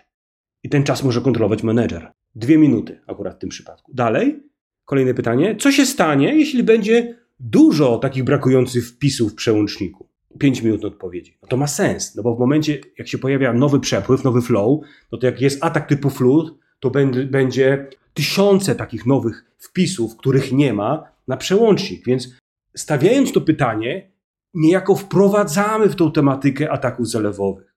I 0.63 0.69
ten 0.69 0.85
czas 0.85 1.03
może 1.03 1.21
kontrolować 1.21 1.63
menedżer. 1.63 2.13
Dwie 2.35 2.59
minuty 2.59 3.01
akurat 3.07 3.37
w 3.37 3.39
tym 3.39 3.51
przypadku. 3.51 3.93
Dalej, 3.95 4.43
kolejne 4.85 5.15
pytanie. 5.15 5.57
Co 5.57 5.73
się 5.73 5.87
stanie, 5.87 6.35
jeśli 6.35 6.63
będzie 6.63 7.19
dużo 7.39 7.99
takich 7.99 8.25
brakujących 8.25 8.89
wpisów 8.89 9.33
w 9.33 9.35
przełączniku? 9.35 10.10
5 10.39 10.63
minut 10.63 10.83
na 10.83 10.89
odpowiedzi. 10.89 11.39
No 11.43 11.49
to 11.49 11.57
ma 11.57 11.67
sens, 11.67 12.15
no 12.15 12.23
bo 12.23 12.37
w 12.37 12.39
momencie, 12.39 12.79
jak 12.99 13.09
się 13.09 13.19
pojawia 13.19 13.53
nowy 13.53 13.81
przepływ, 13.81 14.25
nowy 14.25 14.43
flow, 14.43 14.81
no 15.13 15.19
to 15.19 15.27
jak 15.27 15.41
jest 15.41 15.65
atak 15.65 15.89
typu 15.89 16.11
flood, 16.11 16.55
to 16.81 16.91
będzie 17.31 17.89
tysiące 18.15 18.75
takich 18.75 19.07
nowych 19.07 19.45
wpisów, 19.59 20.17
których 20.17 20.53
nie 20.53 20.73
ma 20.73 21.03
na 21.29 21.37
przełącznik. 21.37 22.05
Więc 22.07 22.35
stawiając 22.77 23.33
to 23.33 23.41
pytanie, 23.41 24.11
niejako 24.55 24.97
wprowadzamy 24.97 25.89
w 25.89 25.97
tą 25.97 26.13
tematykę 26.13 26.71
ataków 26.71 27.09
zalewowych. 27.09 27.75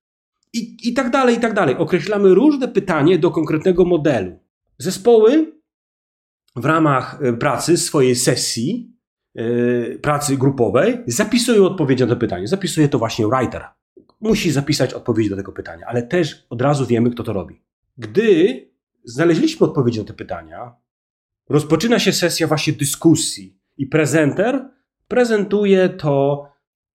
I, 0.54 0.78
I 0.84 0.94
tak 0.94 1.10
dalej, 1.10 1.36
i 1.36 1.40
tak 1.40 1.54
dalej. 1.54 1.76
Określamy 1.76 2.34
różne 2.34 2.68
pytanie 2.68 3.20
do 3.20 3.32
konkretnego 3.32 3.86
modelu. 3.86 4.40
Zespoły 4.78 5.54
w 6.56 6.66
ramach 6.66 7.20
e, 7.22 7.34
pracy 7.34 7.78
swojej 7.78 8.16
sesji 8.16 8.93
pracy 10.02 10.38
grupowej 10.38 10.98
zapisują 11.08 11.66
odpowiedzi 11.66 12.04
na 12.04 12.10
to 12.10 12.16
pytanie. 12.16 12.48
Zapisuje 12.48 12.90
to 12.90 13.00
właśnie 13.00 13.28
writer. 13.28 13.66
Musi 14.22 14.52
zapisać 14.52 14.94
odpowiedź 14.94 15.30
do 15.30 15.36
tego 15.36 15.52
pytania, 15.52 15.86
ale 15.88 16.04
też 16.04 16.46
od 16.50 16.62
razu 16.62 16.86
wiemy, 16.86 17.10
kto 17.10 17.24
to 17.24 17.34
robi. 17.34 17.62
Gdy 17.98 18.60
znaleźliśmy 19.04 19.68
odpowiedzi 19.68 20.00
na 20.00 20.06
te 20.06 20.14
pytania, 20.14 20.76
rozpoczyna 21.50 22.00
się 22.00 22.12
sesja 22.12 22.48
właśnie 22.48 22.74
dyskusji 22.74 23.60
i 23.78 23.88
prezenter 23.88 24.70
prezentuje 25.08 25.90
to 25.90 26.46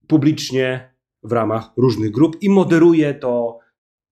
publicznie 0.07 0.95
w 1.23 1.33
ramach 1.33 1.71
różnych 1.77 2.11
grup 2.11 2.37
i 2.41 2.51
moderuje 2.51 3.15
to 3.15 3.59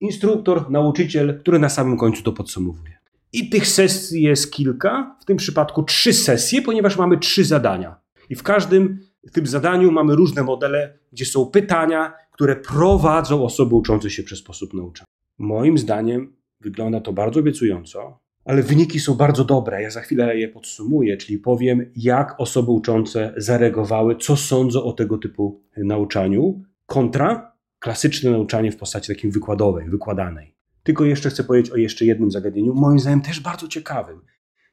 instruktor, 0.00 0.70
nauczyciel, 0.70 1.38
który 1.40 1.58
na 1.58 1.68
samym 1.68 1.96
końcu 1.96 2.22
to 2.22 2.32
podsumowuje. 2.32 2.98
I 3.32 3.50
tych 3.50 3.68
sesji 3.68 4.22
jest 4.22 4.52
kilka, 4.52 5.16
w 5.20 5.24
tym 5.24 5.36
przypadku 5.36 5.82
trzy 5.82 6.12
sesje, 6.12 6.62
ponieważ 6.62 6.96
mamy 6.96 7.18
trzy 7.18 7.44
zadania. 7.44 8.00
I 8.30 8.34
w 8.34 8.42
każdym 8.42 9.00
tym 9.32 9.46
zadaniu 9.46 9.92
mamy 9.92 10.16
różne 10.16 10.42
modele, 10.42 10.98
gdzie 11.12 11.24
są 11.24 11.46
pytania, 11.46 12.12
które 12.32 12.56
prowadzą 12.56 13.44
osoby 13.44 13.74
uczące 13.74 14.10
się 14.10 14.22
przez 14.22 14.38
sposób 14.38 14.74
nauczania. 14.74 15.06
Moim 15.38 15.78
zdaniem 15.78 16.36
wygląda 16.60 17.00
to 17.00 17.12
bardzo 17.12 17.40
obiecująco, 17.40 18.20
ale 18.44 18.62
wyniki 18.62 19.00
są 19.00 19.14
bardzo 19.14 19.44
dobre. 19.44 19.82
Ja 19.82 19.90
za 19.90 20.00
chwilę 20.00 20.38
je 20.38 20.48
podsumuję, 20.48 21.16
czyli 21.16 21.38
powiem, 21.38 21.90
jak 21.96 22.40
osoby 22.40 22.70
uczące 22.70 23.34
zareagowały, 23.36 24.16
co 24.16 24.36
sądzą 24.36 24.84
o 24.84 24.92
tego 24.92 25.18
typu 25.18 25.62
nauczaniu, 25.76 26.62
kontra 26.86 27.56
klasyczne 27.78 28.30
nauczanie 28.30 28.72
w 28.72 28.76
postaci 28.76 29.14
takiej 29.14 29.30
wykładowej, 29.30 29.90
wykładanej. 29.90 30.54
Tylko 30.82 31.04
jeszcze 31.04 31.30
chcę 31.30 31.44
powiedzieć 31.44 31.72
o 31.72 31.76
jeszcze 31.76 32.04
jednym 32.04 32.30
zagadnieniu, 32.30 32.74
moim 32.74 32.98
zdaniem 32.98 33.20
też 33.20 33.40
bardzo 33.40 33.68
ciekawym. 33.68 34.20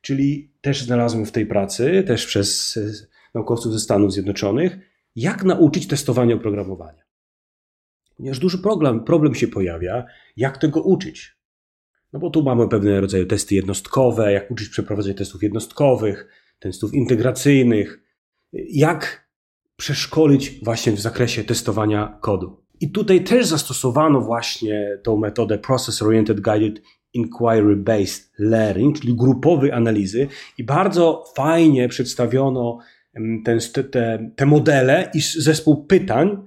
Czyli 0.02 0.54
też 0.62 0.84
znalazłem 0.84 1.26
w 1.26 1.32
tej 1.32 1.46
pracy, 1.46 2.04
też 2.08 2.26
przez 2.26 2.80
naukowców 3.34 3.74
ze 3.74 3.80
Stanów 3.80 4.14
Zjednoczonych, 4.14 4.78
jak 5.16 5.44
nauczyć 5.44 5.88
testowania 5.88 6.36
oprogramowania. 6.36 7.04
Ponieważ 8.18 8.40
duży 8.40 8.58
problem, 8.58 9.04
problem 9.04 9.36
się 9.36 9.48
pojawia, 9.48 10.06
jak 10.38 10.58
tego 10.58 10.82
uczyć. 10.82 11.38
No 12.14 12.20
bo 12.20 12.30
tu 12.30 12.44
mamy 12.44 12.68
pewne 12.68 13.02
rodzaje 13.02 13.26
testy 13.26 13.56
jednostkowe, 13.56 14.34
jak 14.34 14.52
uczyć 14.52 14.70
przeprowadzać 14.70 15.18
testów 15.18 15.44
jednostkowych, 15.44 16.28
testów 16.60 16.94
integracyjnych, 16.94 18.04
jak 18.54 19.30
przeszkolić 19.76 20.60
właśnie 20.64 20.92
w 20.92 21.00
zakresie 21.00 21.44
testowania 21.44 22.18
kodu. 22.22 22.64
I 22.80 22.92
tutaj 22.92 23.24
też 23.24 23.46
zastosowano 23.46 24.22
właśnie 24.22 25.00
tą 25.04 25.18
metodę 25.18 25.58
Process 25.58 26.02
Oriented 26.02 26.42
Guided 26.42 26.82
Inquiry 27.14 27.76
Based 27.76 28.32
Learning, 28.40 29.00
czyli 29.00 29.16
grupowej 29.16 29.72
analizy, 29.72 30.28
i 30.58 30.64
bardzo 30.64 31.26
fajnie 31.36 31.90
przedstawiono 31.90 32.80
te, 33.92 34.20
te 34.36 34.46
modele 34.46 35.12
i 35.14 35.22
zespół 35.22 35.86
pytań, 35.86 36.38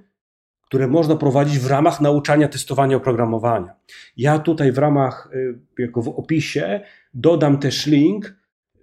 które 0.67 0.87
można 0.87 1.15
prowadzić 1.15 1.59
w 1.59 1.67
ramach 1.67 2.01
nauczania 2.01 2.47
testowania 2.47 2.97
oprogramowania. 2.97 3.73
Ja 4.17 4.39
tutaj 4.39 4.71
w 4.71 4.77
ramach, 4.77 5.29
y, 5.33 5.59
jako 5.79 6.01
w 6.01 6.07
opisie, 6.07 6.81
dodam 7.13 7.57
też 7.57 7.85
link 7.85 8.37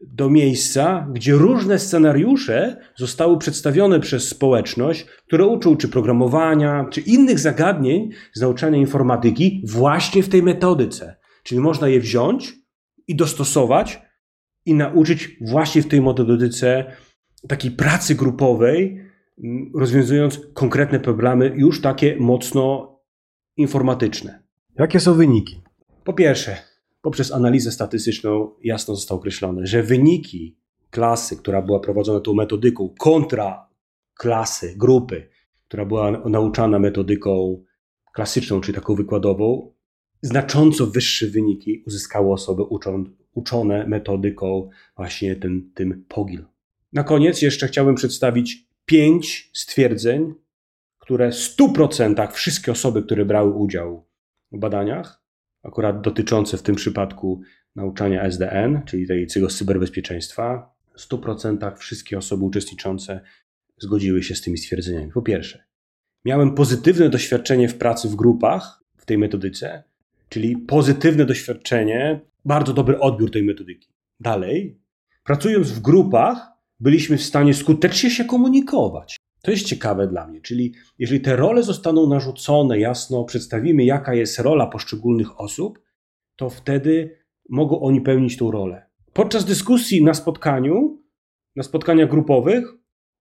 do 0.06 0.30
miejsca, 0.30 1.08
gdzie 1.12 1.32
różne 1.32 1.78
scenariusze 1.78 2.76
zostały 2.96 3.38
przedstawione 3.38 4.00
przez 4.00 4.28
społeczność, 4.28 5.04
które 5.26 5.46
uczą 5.46 5.76
czy 5.76 5.88
programowania, 5.88 6.86
czy 6.90 7.00
innych 7.00 7.38
zagadnień 7.38 8.10
z 8.32 8.40
nauczania 8.40 8.78
informatyki 8.78 9.62
właśnie 9.66 10.22
w 10.22 10.28
tej 10.28 10.42
metodyce. 10.42 11.16
Czyli 11.42 11.60
można 11.60 11.88
je 11.88 12.00
wziąć 12.00 12.52
i 13.08 13.16
dostosować 13.16 14.02
i 14.66 14.74
nauczyć 14.74 15.36
właśnie 15.40 15.82
w 15.82 15.88
tej 15.88 16.00
metodyce 16.00 16.84
takiej 17.48 17.70
pracy 17.70 18.14
grupowej, 18.14 19.00
rozwiązując 19.74 20.40
konkretne 20.54 21.00
problemy, 21.00 21.52
już 21.56 21.80
takie 21.80 22.16
mocno 22.16 22.94
informatyczne. 23.56 24.42
Jakie 24.78 25.00
są 25.00 25.14
wyniki? 25.14 25.62
Po 26.04 26.12
pierwsze, 26.12 26.56
poprzez 27.02 27.32
analizę 27.32 27.72
statystyczną 27.72 28.50
jasno 28.62 28.96
zostało 28.96 29.20
określone, 29.20 29.66
że 29.66 29.82
wyniki 29.82 30.56
klasy, 30.90 31.36
która 31.36 31.62
była 31.62 31.80
prowadzona 31.80 32.20
tą 32.20 32.34
metodyką, 32.34 32.94
kontra 32.98 33.68
klasy, 34.18 34.74
grupy, 34.76 35.28
która 35.68 35.84
była 35.84 36.10
nauczana 36.10 36.78
metodyką 36.78 37.62
klasyczną, 38.12 38.60
czyli 38.60 38.74
taką 38.74 38.94
wykładową, 38.94 39.72
znacząco 40.22 40.86
wyższe 40.86 41.26
wyniki 41.26 41.82
uzyskały 41.86 42.32
osoby 42.32 42.62
uczone 43.34 43.86
metodyką 43.86 44.70
właśnie 44.96 45.36
tym, 45.36 45.70
tym 45.74 46.04
POGIL. 46.08 46.44
Na 46.94 47.04
koniec 47.04 47.42
jeszcze 47.42 47.68
chciałbym 47.68 47.94
przedstawić 47.94 48.66
pięć 48.86 49.50
stwierdzeń, 49.54 50.34
które 50.98 51.30
w 51.30 51.34
100% 51.34 52.32
wszystkie 52.32 52.72
osoby, 52.72 53.02
które 53.02 53.24
brały 53.24 53.52
udział 53.52 54.08
w 54.52 54.58
badaniach, 54.58 55.22
akurat 55.62 56.00
dotyczące 56.00 56.56
w 56.56 56.62
tym 56.62 56.74
przypadku 56.74 57.40
nauczania 57.76 58.22
SDN, 58.22 58.82
czyli 58.86 59.26
tego 59.34 59.48
cyberbezpieczeństwa, 59.48 60.74
w 60.96 61.00
100% 61.08 61.76
wszystkie 61.76 62.18
osoby 62.18 62.44
uczestniczące 62.44 63.20
zgodziły 63.78 64.22
się 64.22 64.34
z 64.34 64.40
tymi 64.40 64.58
stwierdzeniami. 64.58 65.12
Po 65.12 65.22
pierwsze, 65.22 65.64
miałem 66.24 66.54
pozytywne 66.54 67.08
doświadczenie 67.08 67.68
w 67.68 67.78
pracy 67.78 68.08
w 68.08 68.14
grupach 68.14 68.84
w 68.96 69.04
tej 69.04 69.18
metodyce, 69.18 69.82
czyli 70.28 70.56
pozytywne 70.56 71.24
doświadczenie, 71.24 72.20
bardzo 72.44 72.72
dobry 72.72 72.98
odbiór 72.98 73.30
tej 73.30 73.42
metodyki. 73.42 73.88
Dalej, 74.20 74.80
pracując 75.24 75.70
w 75.70 75.80
grupach, 75.80 76.53
byliśmy 76.84 77.18
w 77.18 77.22
stanie 77.22 77.54
skutecznie 77.54 78.10
się 78.10 78.24
komunikować. 78.24 79.16
To 79.42 79.50
jest 79.50 79.66
ciekawe 79.66 80.06
dla 80.06 80.26
mnie, 80.26 80.40
czyli 80.40 80.74
jeżeli 80.98 81.20
te 81.20 81.36
role 81.36 81.62
zostaną 81.62 82.08
narzucone, 82.08 82.78
jasno 82.78 83.24
przedstawimy, 83.24 83.84
jaka 83.84 84.14
jest 84.14 84.38
rola 84.38 84.66
poszczególnych 84.66 85.40
osób, 85.40 85.78
to 86.36 86.50
wtedy 86.50 87.18
mogą 87.48 87.80
oni 87.80 88.00
pełnić 88.00 88.36
tą 88.36 88.50
rolę. 88.50 88.86
Podczas 89.12 89.44
dyskusji 89.44 90.04
na 90.04 90.14
spotkaniu, 90.14 91.02
na 91.56 91.62
spotkaniach 91.62 92.10
grupowych, 92.10 92.64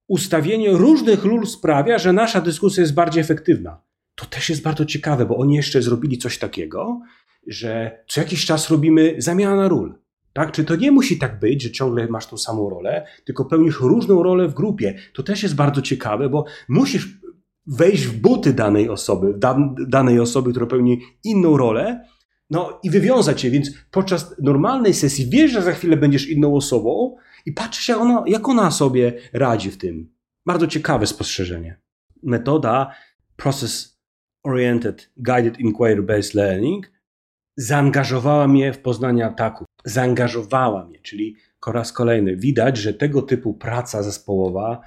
ustawienie 0.08 0.72
różnych 0.72 1.25
ról 1.25 1.48
sprawia, 1.48 1.98
że 2.00 2.13
nasza 2.13 2.41
dyskusja 2.41 2.82
jest 2.82 2.93
bardziej 2.93 3.22
efektywna. 3.22 3.82
To 4.15 4.25
też 4.25 4.50
jest 4.50 4.62
bardzo 4.62 4.86
ciekawe, 4.86 5.25
bo 5.25 5.38
oni 5.38 5.55
jeszcze 5.55 5.82
zrobili 5.82 6.17
coś 6.17 6.39
takiego, 6.39 7.01
że 7.48 8.03
co 8.08 8.22
jakiś 8.22 8.46
czas 8.46 8.70
robimy 8.70 9.15
zamiana 9.17 9.67
ról. 9.67 10.02
Tak? 10.33 10.51
Czy 10.51 10.63
to 10.63 10.75
nie 10.75 10.91
musi 10.91 11.17
tak 11.17 11.39
być, 11.39 11.63
że 11.63 11.71
ciągle 11.71 12.07
masz 12.07 12.27
tą 12.27 12.37
samą 12.37 12.69
rolę, 12.69 13.07
tylko 13.25 13.45
pełnisz 13.45 13.79
różną 13.79 14.23
rolę 14.23 14.47
w 14.47 14.53
grupie. 14.53 14.95
To 15.13 15.23
też 15.23 15.43
jest 15.43 15.55
bardzo 15.55 15.81
ciekawe, 15.81 16.29
bo 16.29 16.45
musisz 16.69 17.19
wejść 17.67 18.03
w 18.03 18.21
buty 18.21 18.53
danej 18.53 18.89
osoby, 18.89 19.33
dan, 19.37 19.75
danej 19.87 20.19
osoby, 20.19 20.51
która 20.51 20.65
pełni 20.65 21.01
inną 21.23 21.57
rolę, 21.57 22.05
no 22.49 22.79
i 22.83 22.89
wywiązać 22.89 23.43
je. 23.43 23.51
Więc 23.51 23.71
podczas 23.91 24.36
normalnej 24.41 24.93
sesji 24.93 25.29
wiesz, 25.29 25.51
że 25.51 25.62
za 25.62 25.71
chwilę 25.71 25.97
będziesz 25.97 26.29
inną 26.29 26.55
osobą 26.55 27.15
i 27.45 27.51
patrzysz, 27.51 27.88
jak 27.88 27.97
ona, 27.97 28.23
jak 28.27 28.49
ona 28.49 28.71
sobie 28.71 29.13
radzi 29.34 29.71
w 29.71 29.77
tym. 29.77 30.13
Bardzo 30.45 30.67
ciekawe 30.67 31.08
spostrzeżenie. 31.08 31.81
Metoda 32.23 32.95
Process 33.36 33.99
Oriented 34.43 35.12
Guided 35.17 35.60
Inquiry 35.60 36.03
Based 36.03 36.34
Learning 36.34 36.92
zaangażowała 37.57 38.47
mnie 38.47 38.73
w 38.73 38.79
poznanie 38.79 39.25
ataku. 39.25 39.65
Zaangażowała 39.85 40.85
mnie, 40.85 40.99
czyli 40.99 41.35
po 41.65 41.71
raz 41.71 41.93
kolejny 41.93 42.35
widać, 42.35 42.77
że 42.77 42.93
tego 42.93 43.21
typu 43.21 43.53
praca 43.53 44.03
zespołowa 44.03 44.81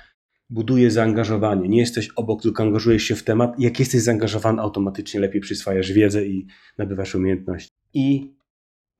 buduje 0.50 0.90
zaangażowanie. 0.90 1.68
Nie 1.68 1.80
jesteś 1.80 2.08
obok, 2.16 2.42
tylko 2.42 2.62
angażujesz 2.62 3.02
się 3.02 3.14
w 3.14 3.24
temat. 3.24 3.54
Jak 3.58 3.78
jesteś 3.78 4.02
zaangażowany, 4.02 4.62
automatycznie 4.62 5.20
lepiej 5.20 5.40
przyswajasz 5.40 5.92
wiedzę 5.92 6.26
i 6.26 6.46
nabywasz 6.78 7.14
umiejętności. 7.14 7.70
I 7.94 8.36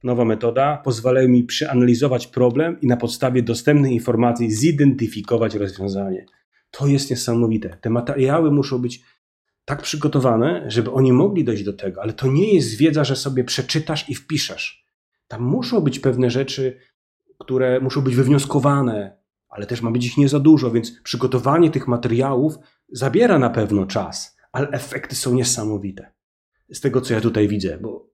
nowa 0.05 0.25
metoda 0.25 0.77
pozwala 0.85 1.23
mi 1.23 1.45
przeanalizować 1.45 2.27
problem 2.27 2.81
i 2.81 2.87
na 2.87 2.97
podstawie 2.97 3.43
dostępnych 3.43 3.93
informacji 3.93 4.51
zidentyfikować 4.51 5.55
rozwiązanie. 5.55 6.27
To 6.71 6.87
jest 6.87 7.11
niesamowite. 7.11 7.77
Te 7.81 7.91
materiały 7.91 8.51
muszą 8.51 8.79
być 8.79 9.03
tak 9.67 9.83
przygotowane, 9.83 10.65
żeby 10.67 10.93
oni 10.93 11.13
mogli 11.13 11.45
dojść 11.45 11.65
do 11.65 11.73
tego, 11.73 12.03
ale 12.03 12.13
to 12.13 12.27
nie 12.27 12.55
jest 12.55 12.77
wiedza, 12.77 13.05
że 13.05 13.17
sobie 13.17 13.45
przeczytasz 13.45 14.09
i 14.11 14.15
wpiszesz. 14.15 14.87
Tam 15.29 15.43
muszą 15.43 15.81
być 15.81 15.99
pewne 15.99 16.31
rzeczy, 16.31 16.81
które 17.39 17.81
muszą 17.81 18.01
być 18.01 18.17
wywnioskowane, 18.17 19.19
ale 19.49 19.67
też 19.67 19.83
ma 19.83 19.91
być 19.91 20.07
ich 20.07 20.17
nie 20.17 20.29
za 20.29 20.41
dużo, 20.41 20.71
więc 20.71 21.01
przygotowanie 21.03 21.71
tych 21.71 21.89
materiałów 21.89 22.55
zabiera 22.89 23.39
na 23.39 23.51
pewno 23.51 23.87
czas, 23.87 24.37
ale 24.53 24.69
efekty 24.69 25.17
są 25.17 25.35
niesamowite. 25.35 26.13
Z 26.73 26.81
tego, 26.81 27.01
co 27.01 27.15
ja 27.15 27.21
tutaj 27.21 27.49
widzę, 27.49 27.79
bo 27.79 28.11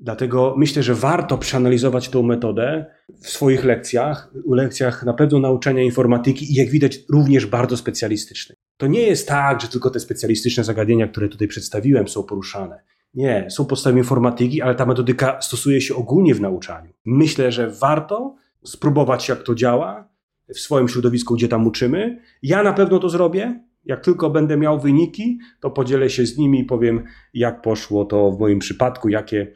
dlatego 0.00 0.54
myślę, 0.58 0.82
że 0.82 0.94
warto 0.94 1.38
przeanalizować 1.38 2.08
tą 2.08 2.22
metodę 2.22 2.86
w 3.22 3.28
swoich 3.28 3.64
lekcjach, 3.64 4.32
lekcjach 4.50 5.04
na 5.04 5.14
pewno 5.14 5.38
nauczania 5.38 5.82
informatyki 5.82 6.52
i 6.52 6.54
jak 6.54 6.68
widać 6.68 6.98
również 7.10 7.46
bardzo 7.46 7.76
specjalistycznej. 7.76 8.58
To 8.82 8.86
nie 8.86 9.00
jest 9.00 9.28
tak, 9.28 9.60
że 9.60 9.68
tylko 9.68 9.90
te 9.90 10.00
specjalistyczne 10.00 10.64
zagadnienia, 10.64 11.08
które 11.08 11.28
tutaj 11.28 11.48
przedstawiłem, 11.48 12.08
są 12.08 12.22
poruszane. 12.22 12.82
Nie, 13.14 13.46
są 13.50 13.64
podstawy 13.64 13.98
informatyki, 13.98 14.62
ale 14.62 14.74
ta 14.74 14.86
metodyka 14.86 15.40
stosuje 15.40 15.80
się 15.80 15.94
ogólnie 15.94 16.34
w 16.34 16.40
nauczaniu. 16.40 16.92
Myślę, 17.04 17.52
że 17.52 17.70
warto 17.70 18.36
spróbować, 18.64 19.28
jak 19.28 19.42
to 19.42 19.54
działa 19.54 20.08
w 20.48 20.58
swoim 20.58 20.88
środowisku, 20.88 21.34
gdzie 21.34 21.48
tam 21.48 21.66
uczymy. 21.66 22.20
Ja 22.42 22.62
na 22.62 22.72
pewno 22.72 22.98
to 22.98 23.08
zrobię. 23.08 23.60
Jak 23.84 24.04
tylko 24.04 24.30
będę 24.30 24.56
miał 24.56 24.80
wyniki, 24.80 25.38
to 25.60 25.70
podzielę 25.70 26.10
się 26.10 26.26
z 26.26 26.38
nimi 26.38 26.60
i 26.60 26.64
powiem, 26.64 27.04
jak 27.34 27.62
poszło 27.62 28.04
to 28.04 28.32
w 28.32 28.40
moim 28.40 28.58
przypadku, 28.58 29.08
jakie 29.08 29.52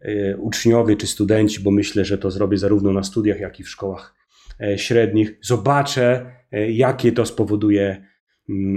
e, 0.00 0.36
uczniowie 0.36 0.96
czy 0.96 1.06
studenci, 1.06 1.62
bo 1.62 1.70
myślę, 1.70 2.04
że 2.04 2.18
to 2.18 2.30
zrobię 2.30 2.58
zarówno 2.58 2.92
na 2.92 3.02
studiach, 3.02 3.40
jak 3.40 3.60
i 3.60 3.62
w 3.62 3.68
szkołach 3.68 4.14
e, 4.60 4.78
średnich. 4.78 5.38
Zobaczę, 5.42 6.30
e, 6.52 6.70
jakie 6.70 7.12
to 7.12 7.26
spowoduje 7.26 8.07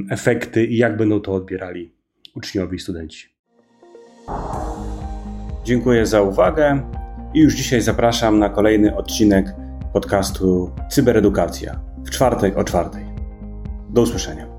efekty 0.10 0.66
i 0.66 0.78
jak 0.78 0.98
będą 0.98 1.20
to 1.20 1.34
odbierali 1.34 1.94
uczniowie 2.36 2.76
i 2.76 2.80
studenci. 2.80 3.30
Dziękuję 5.64 6.06
za 6.06 6.22
uwagę 6.22 6.82
i 7.34 7.40
już 7.40 7.56
dzisiaj 7.56 7.82
zapraszam 7.82 8.40
na 8.40 8.50
kolejny 8.50 8.96
odcinek 8.96 9.56
podcastu 9.94 10.72
Cyberedukacja 10.90 11.80
w 12.06 12.10
czwartek 12.10 12.58
o 12.58 12.64
czwartej. 12.64 13.06
Do 13.90 14.02
usłyszenia. 14.02 14.51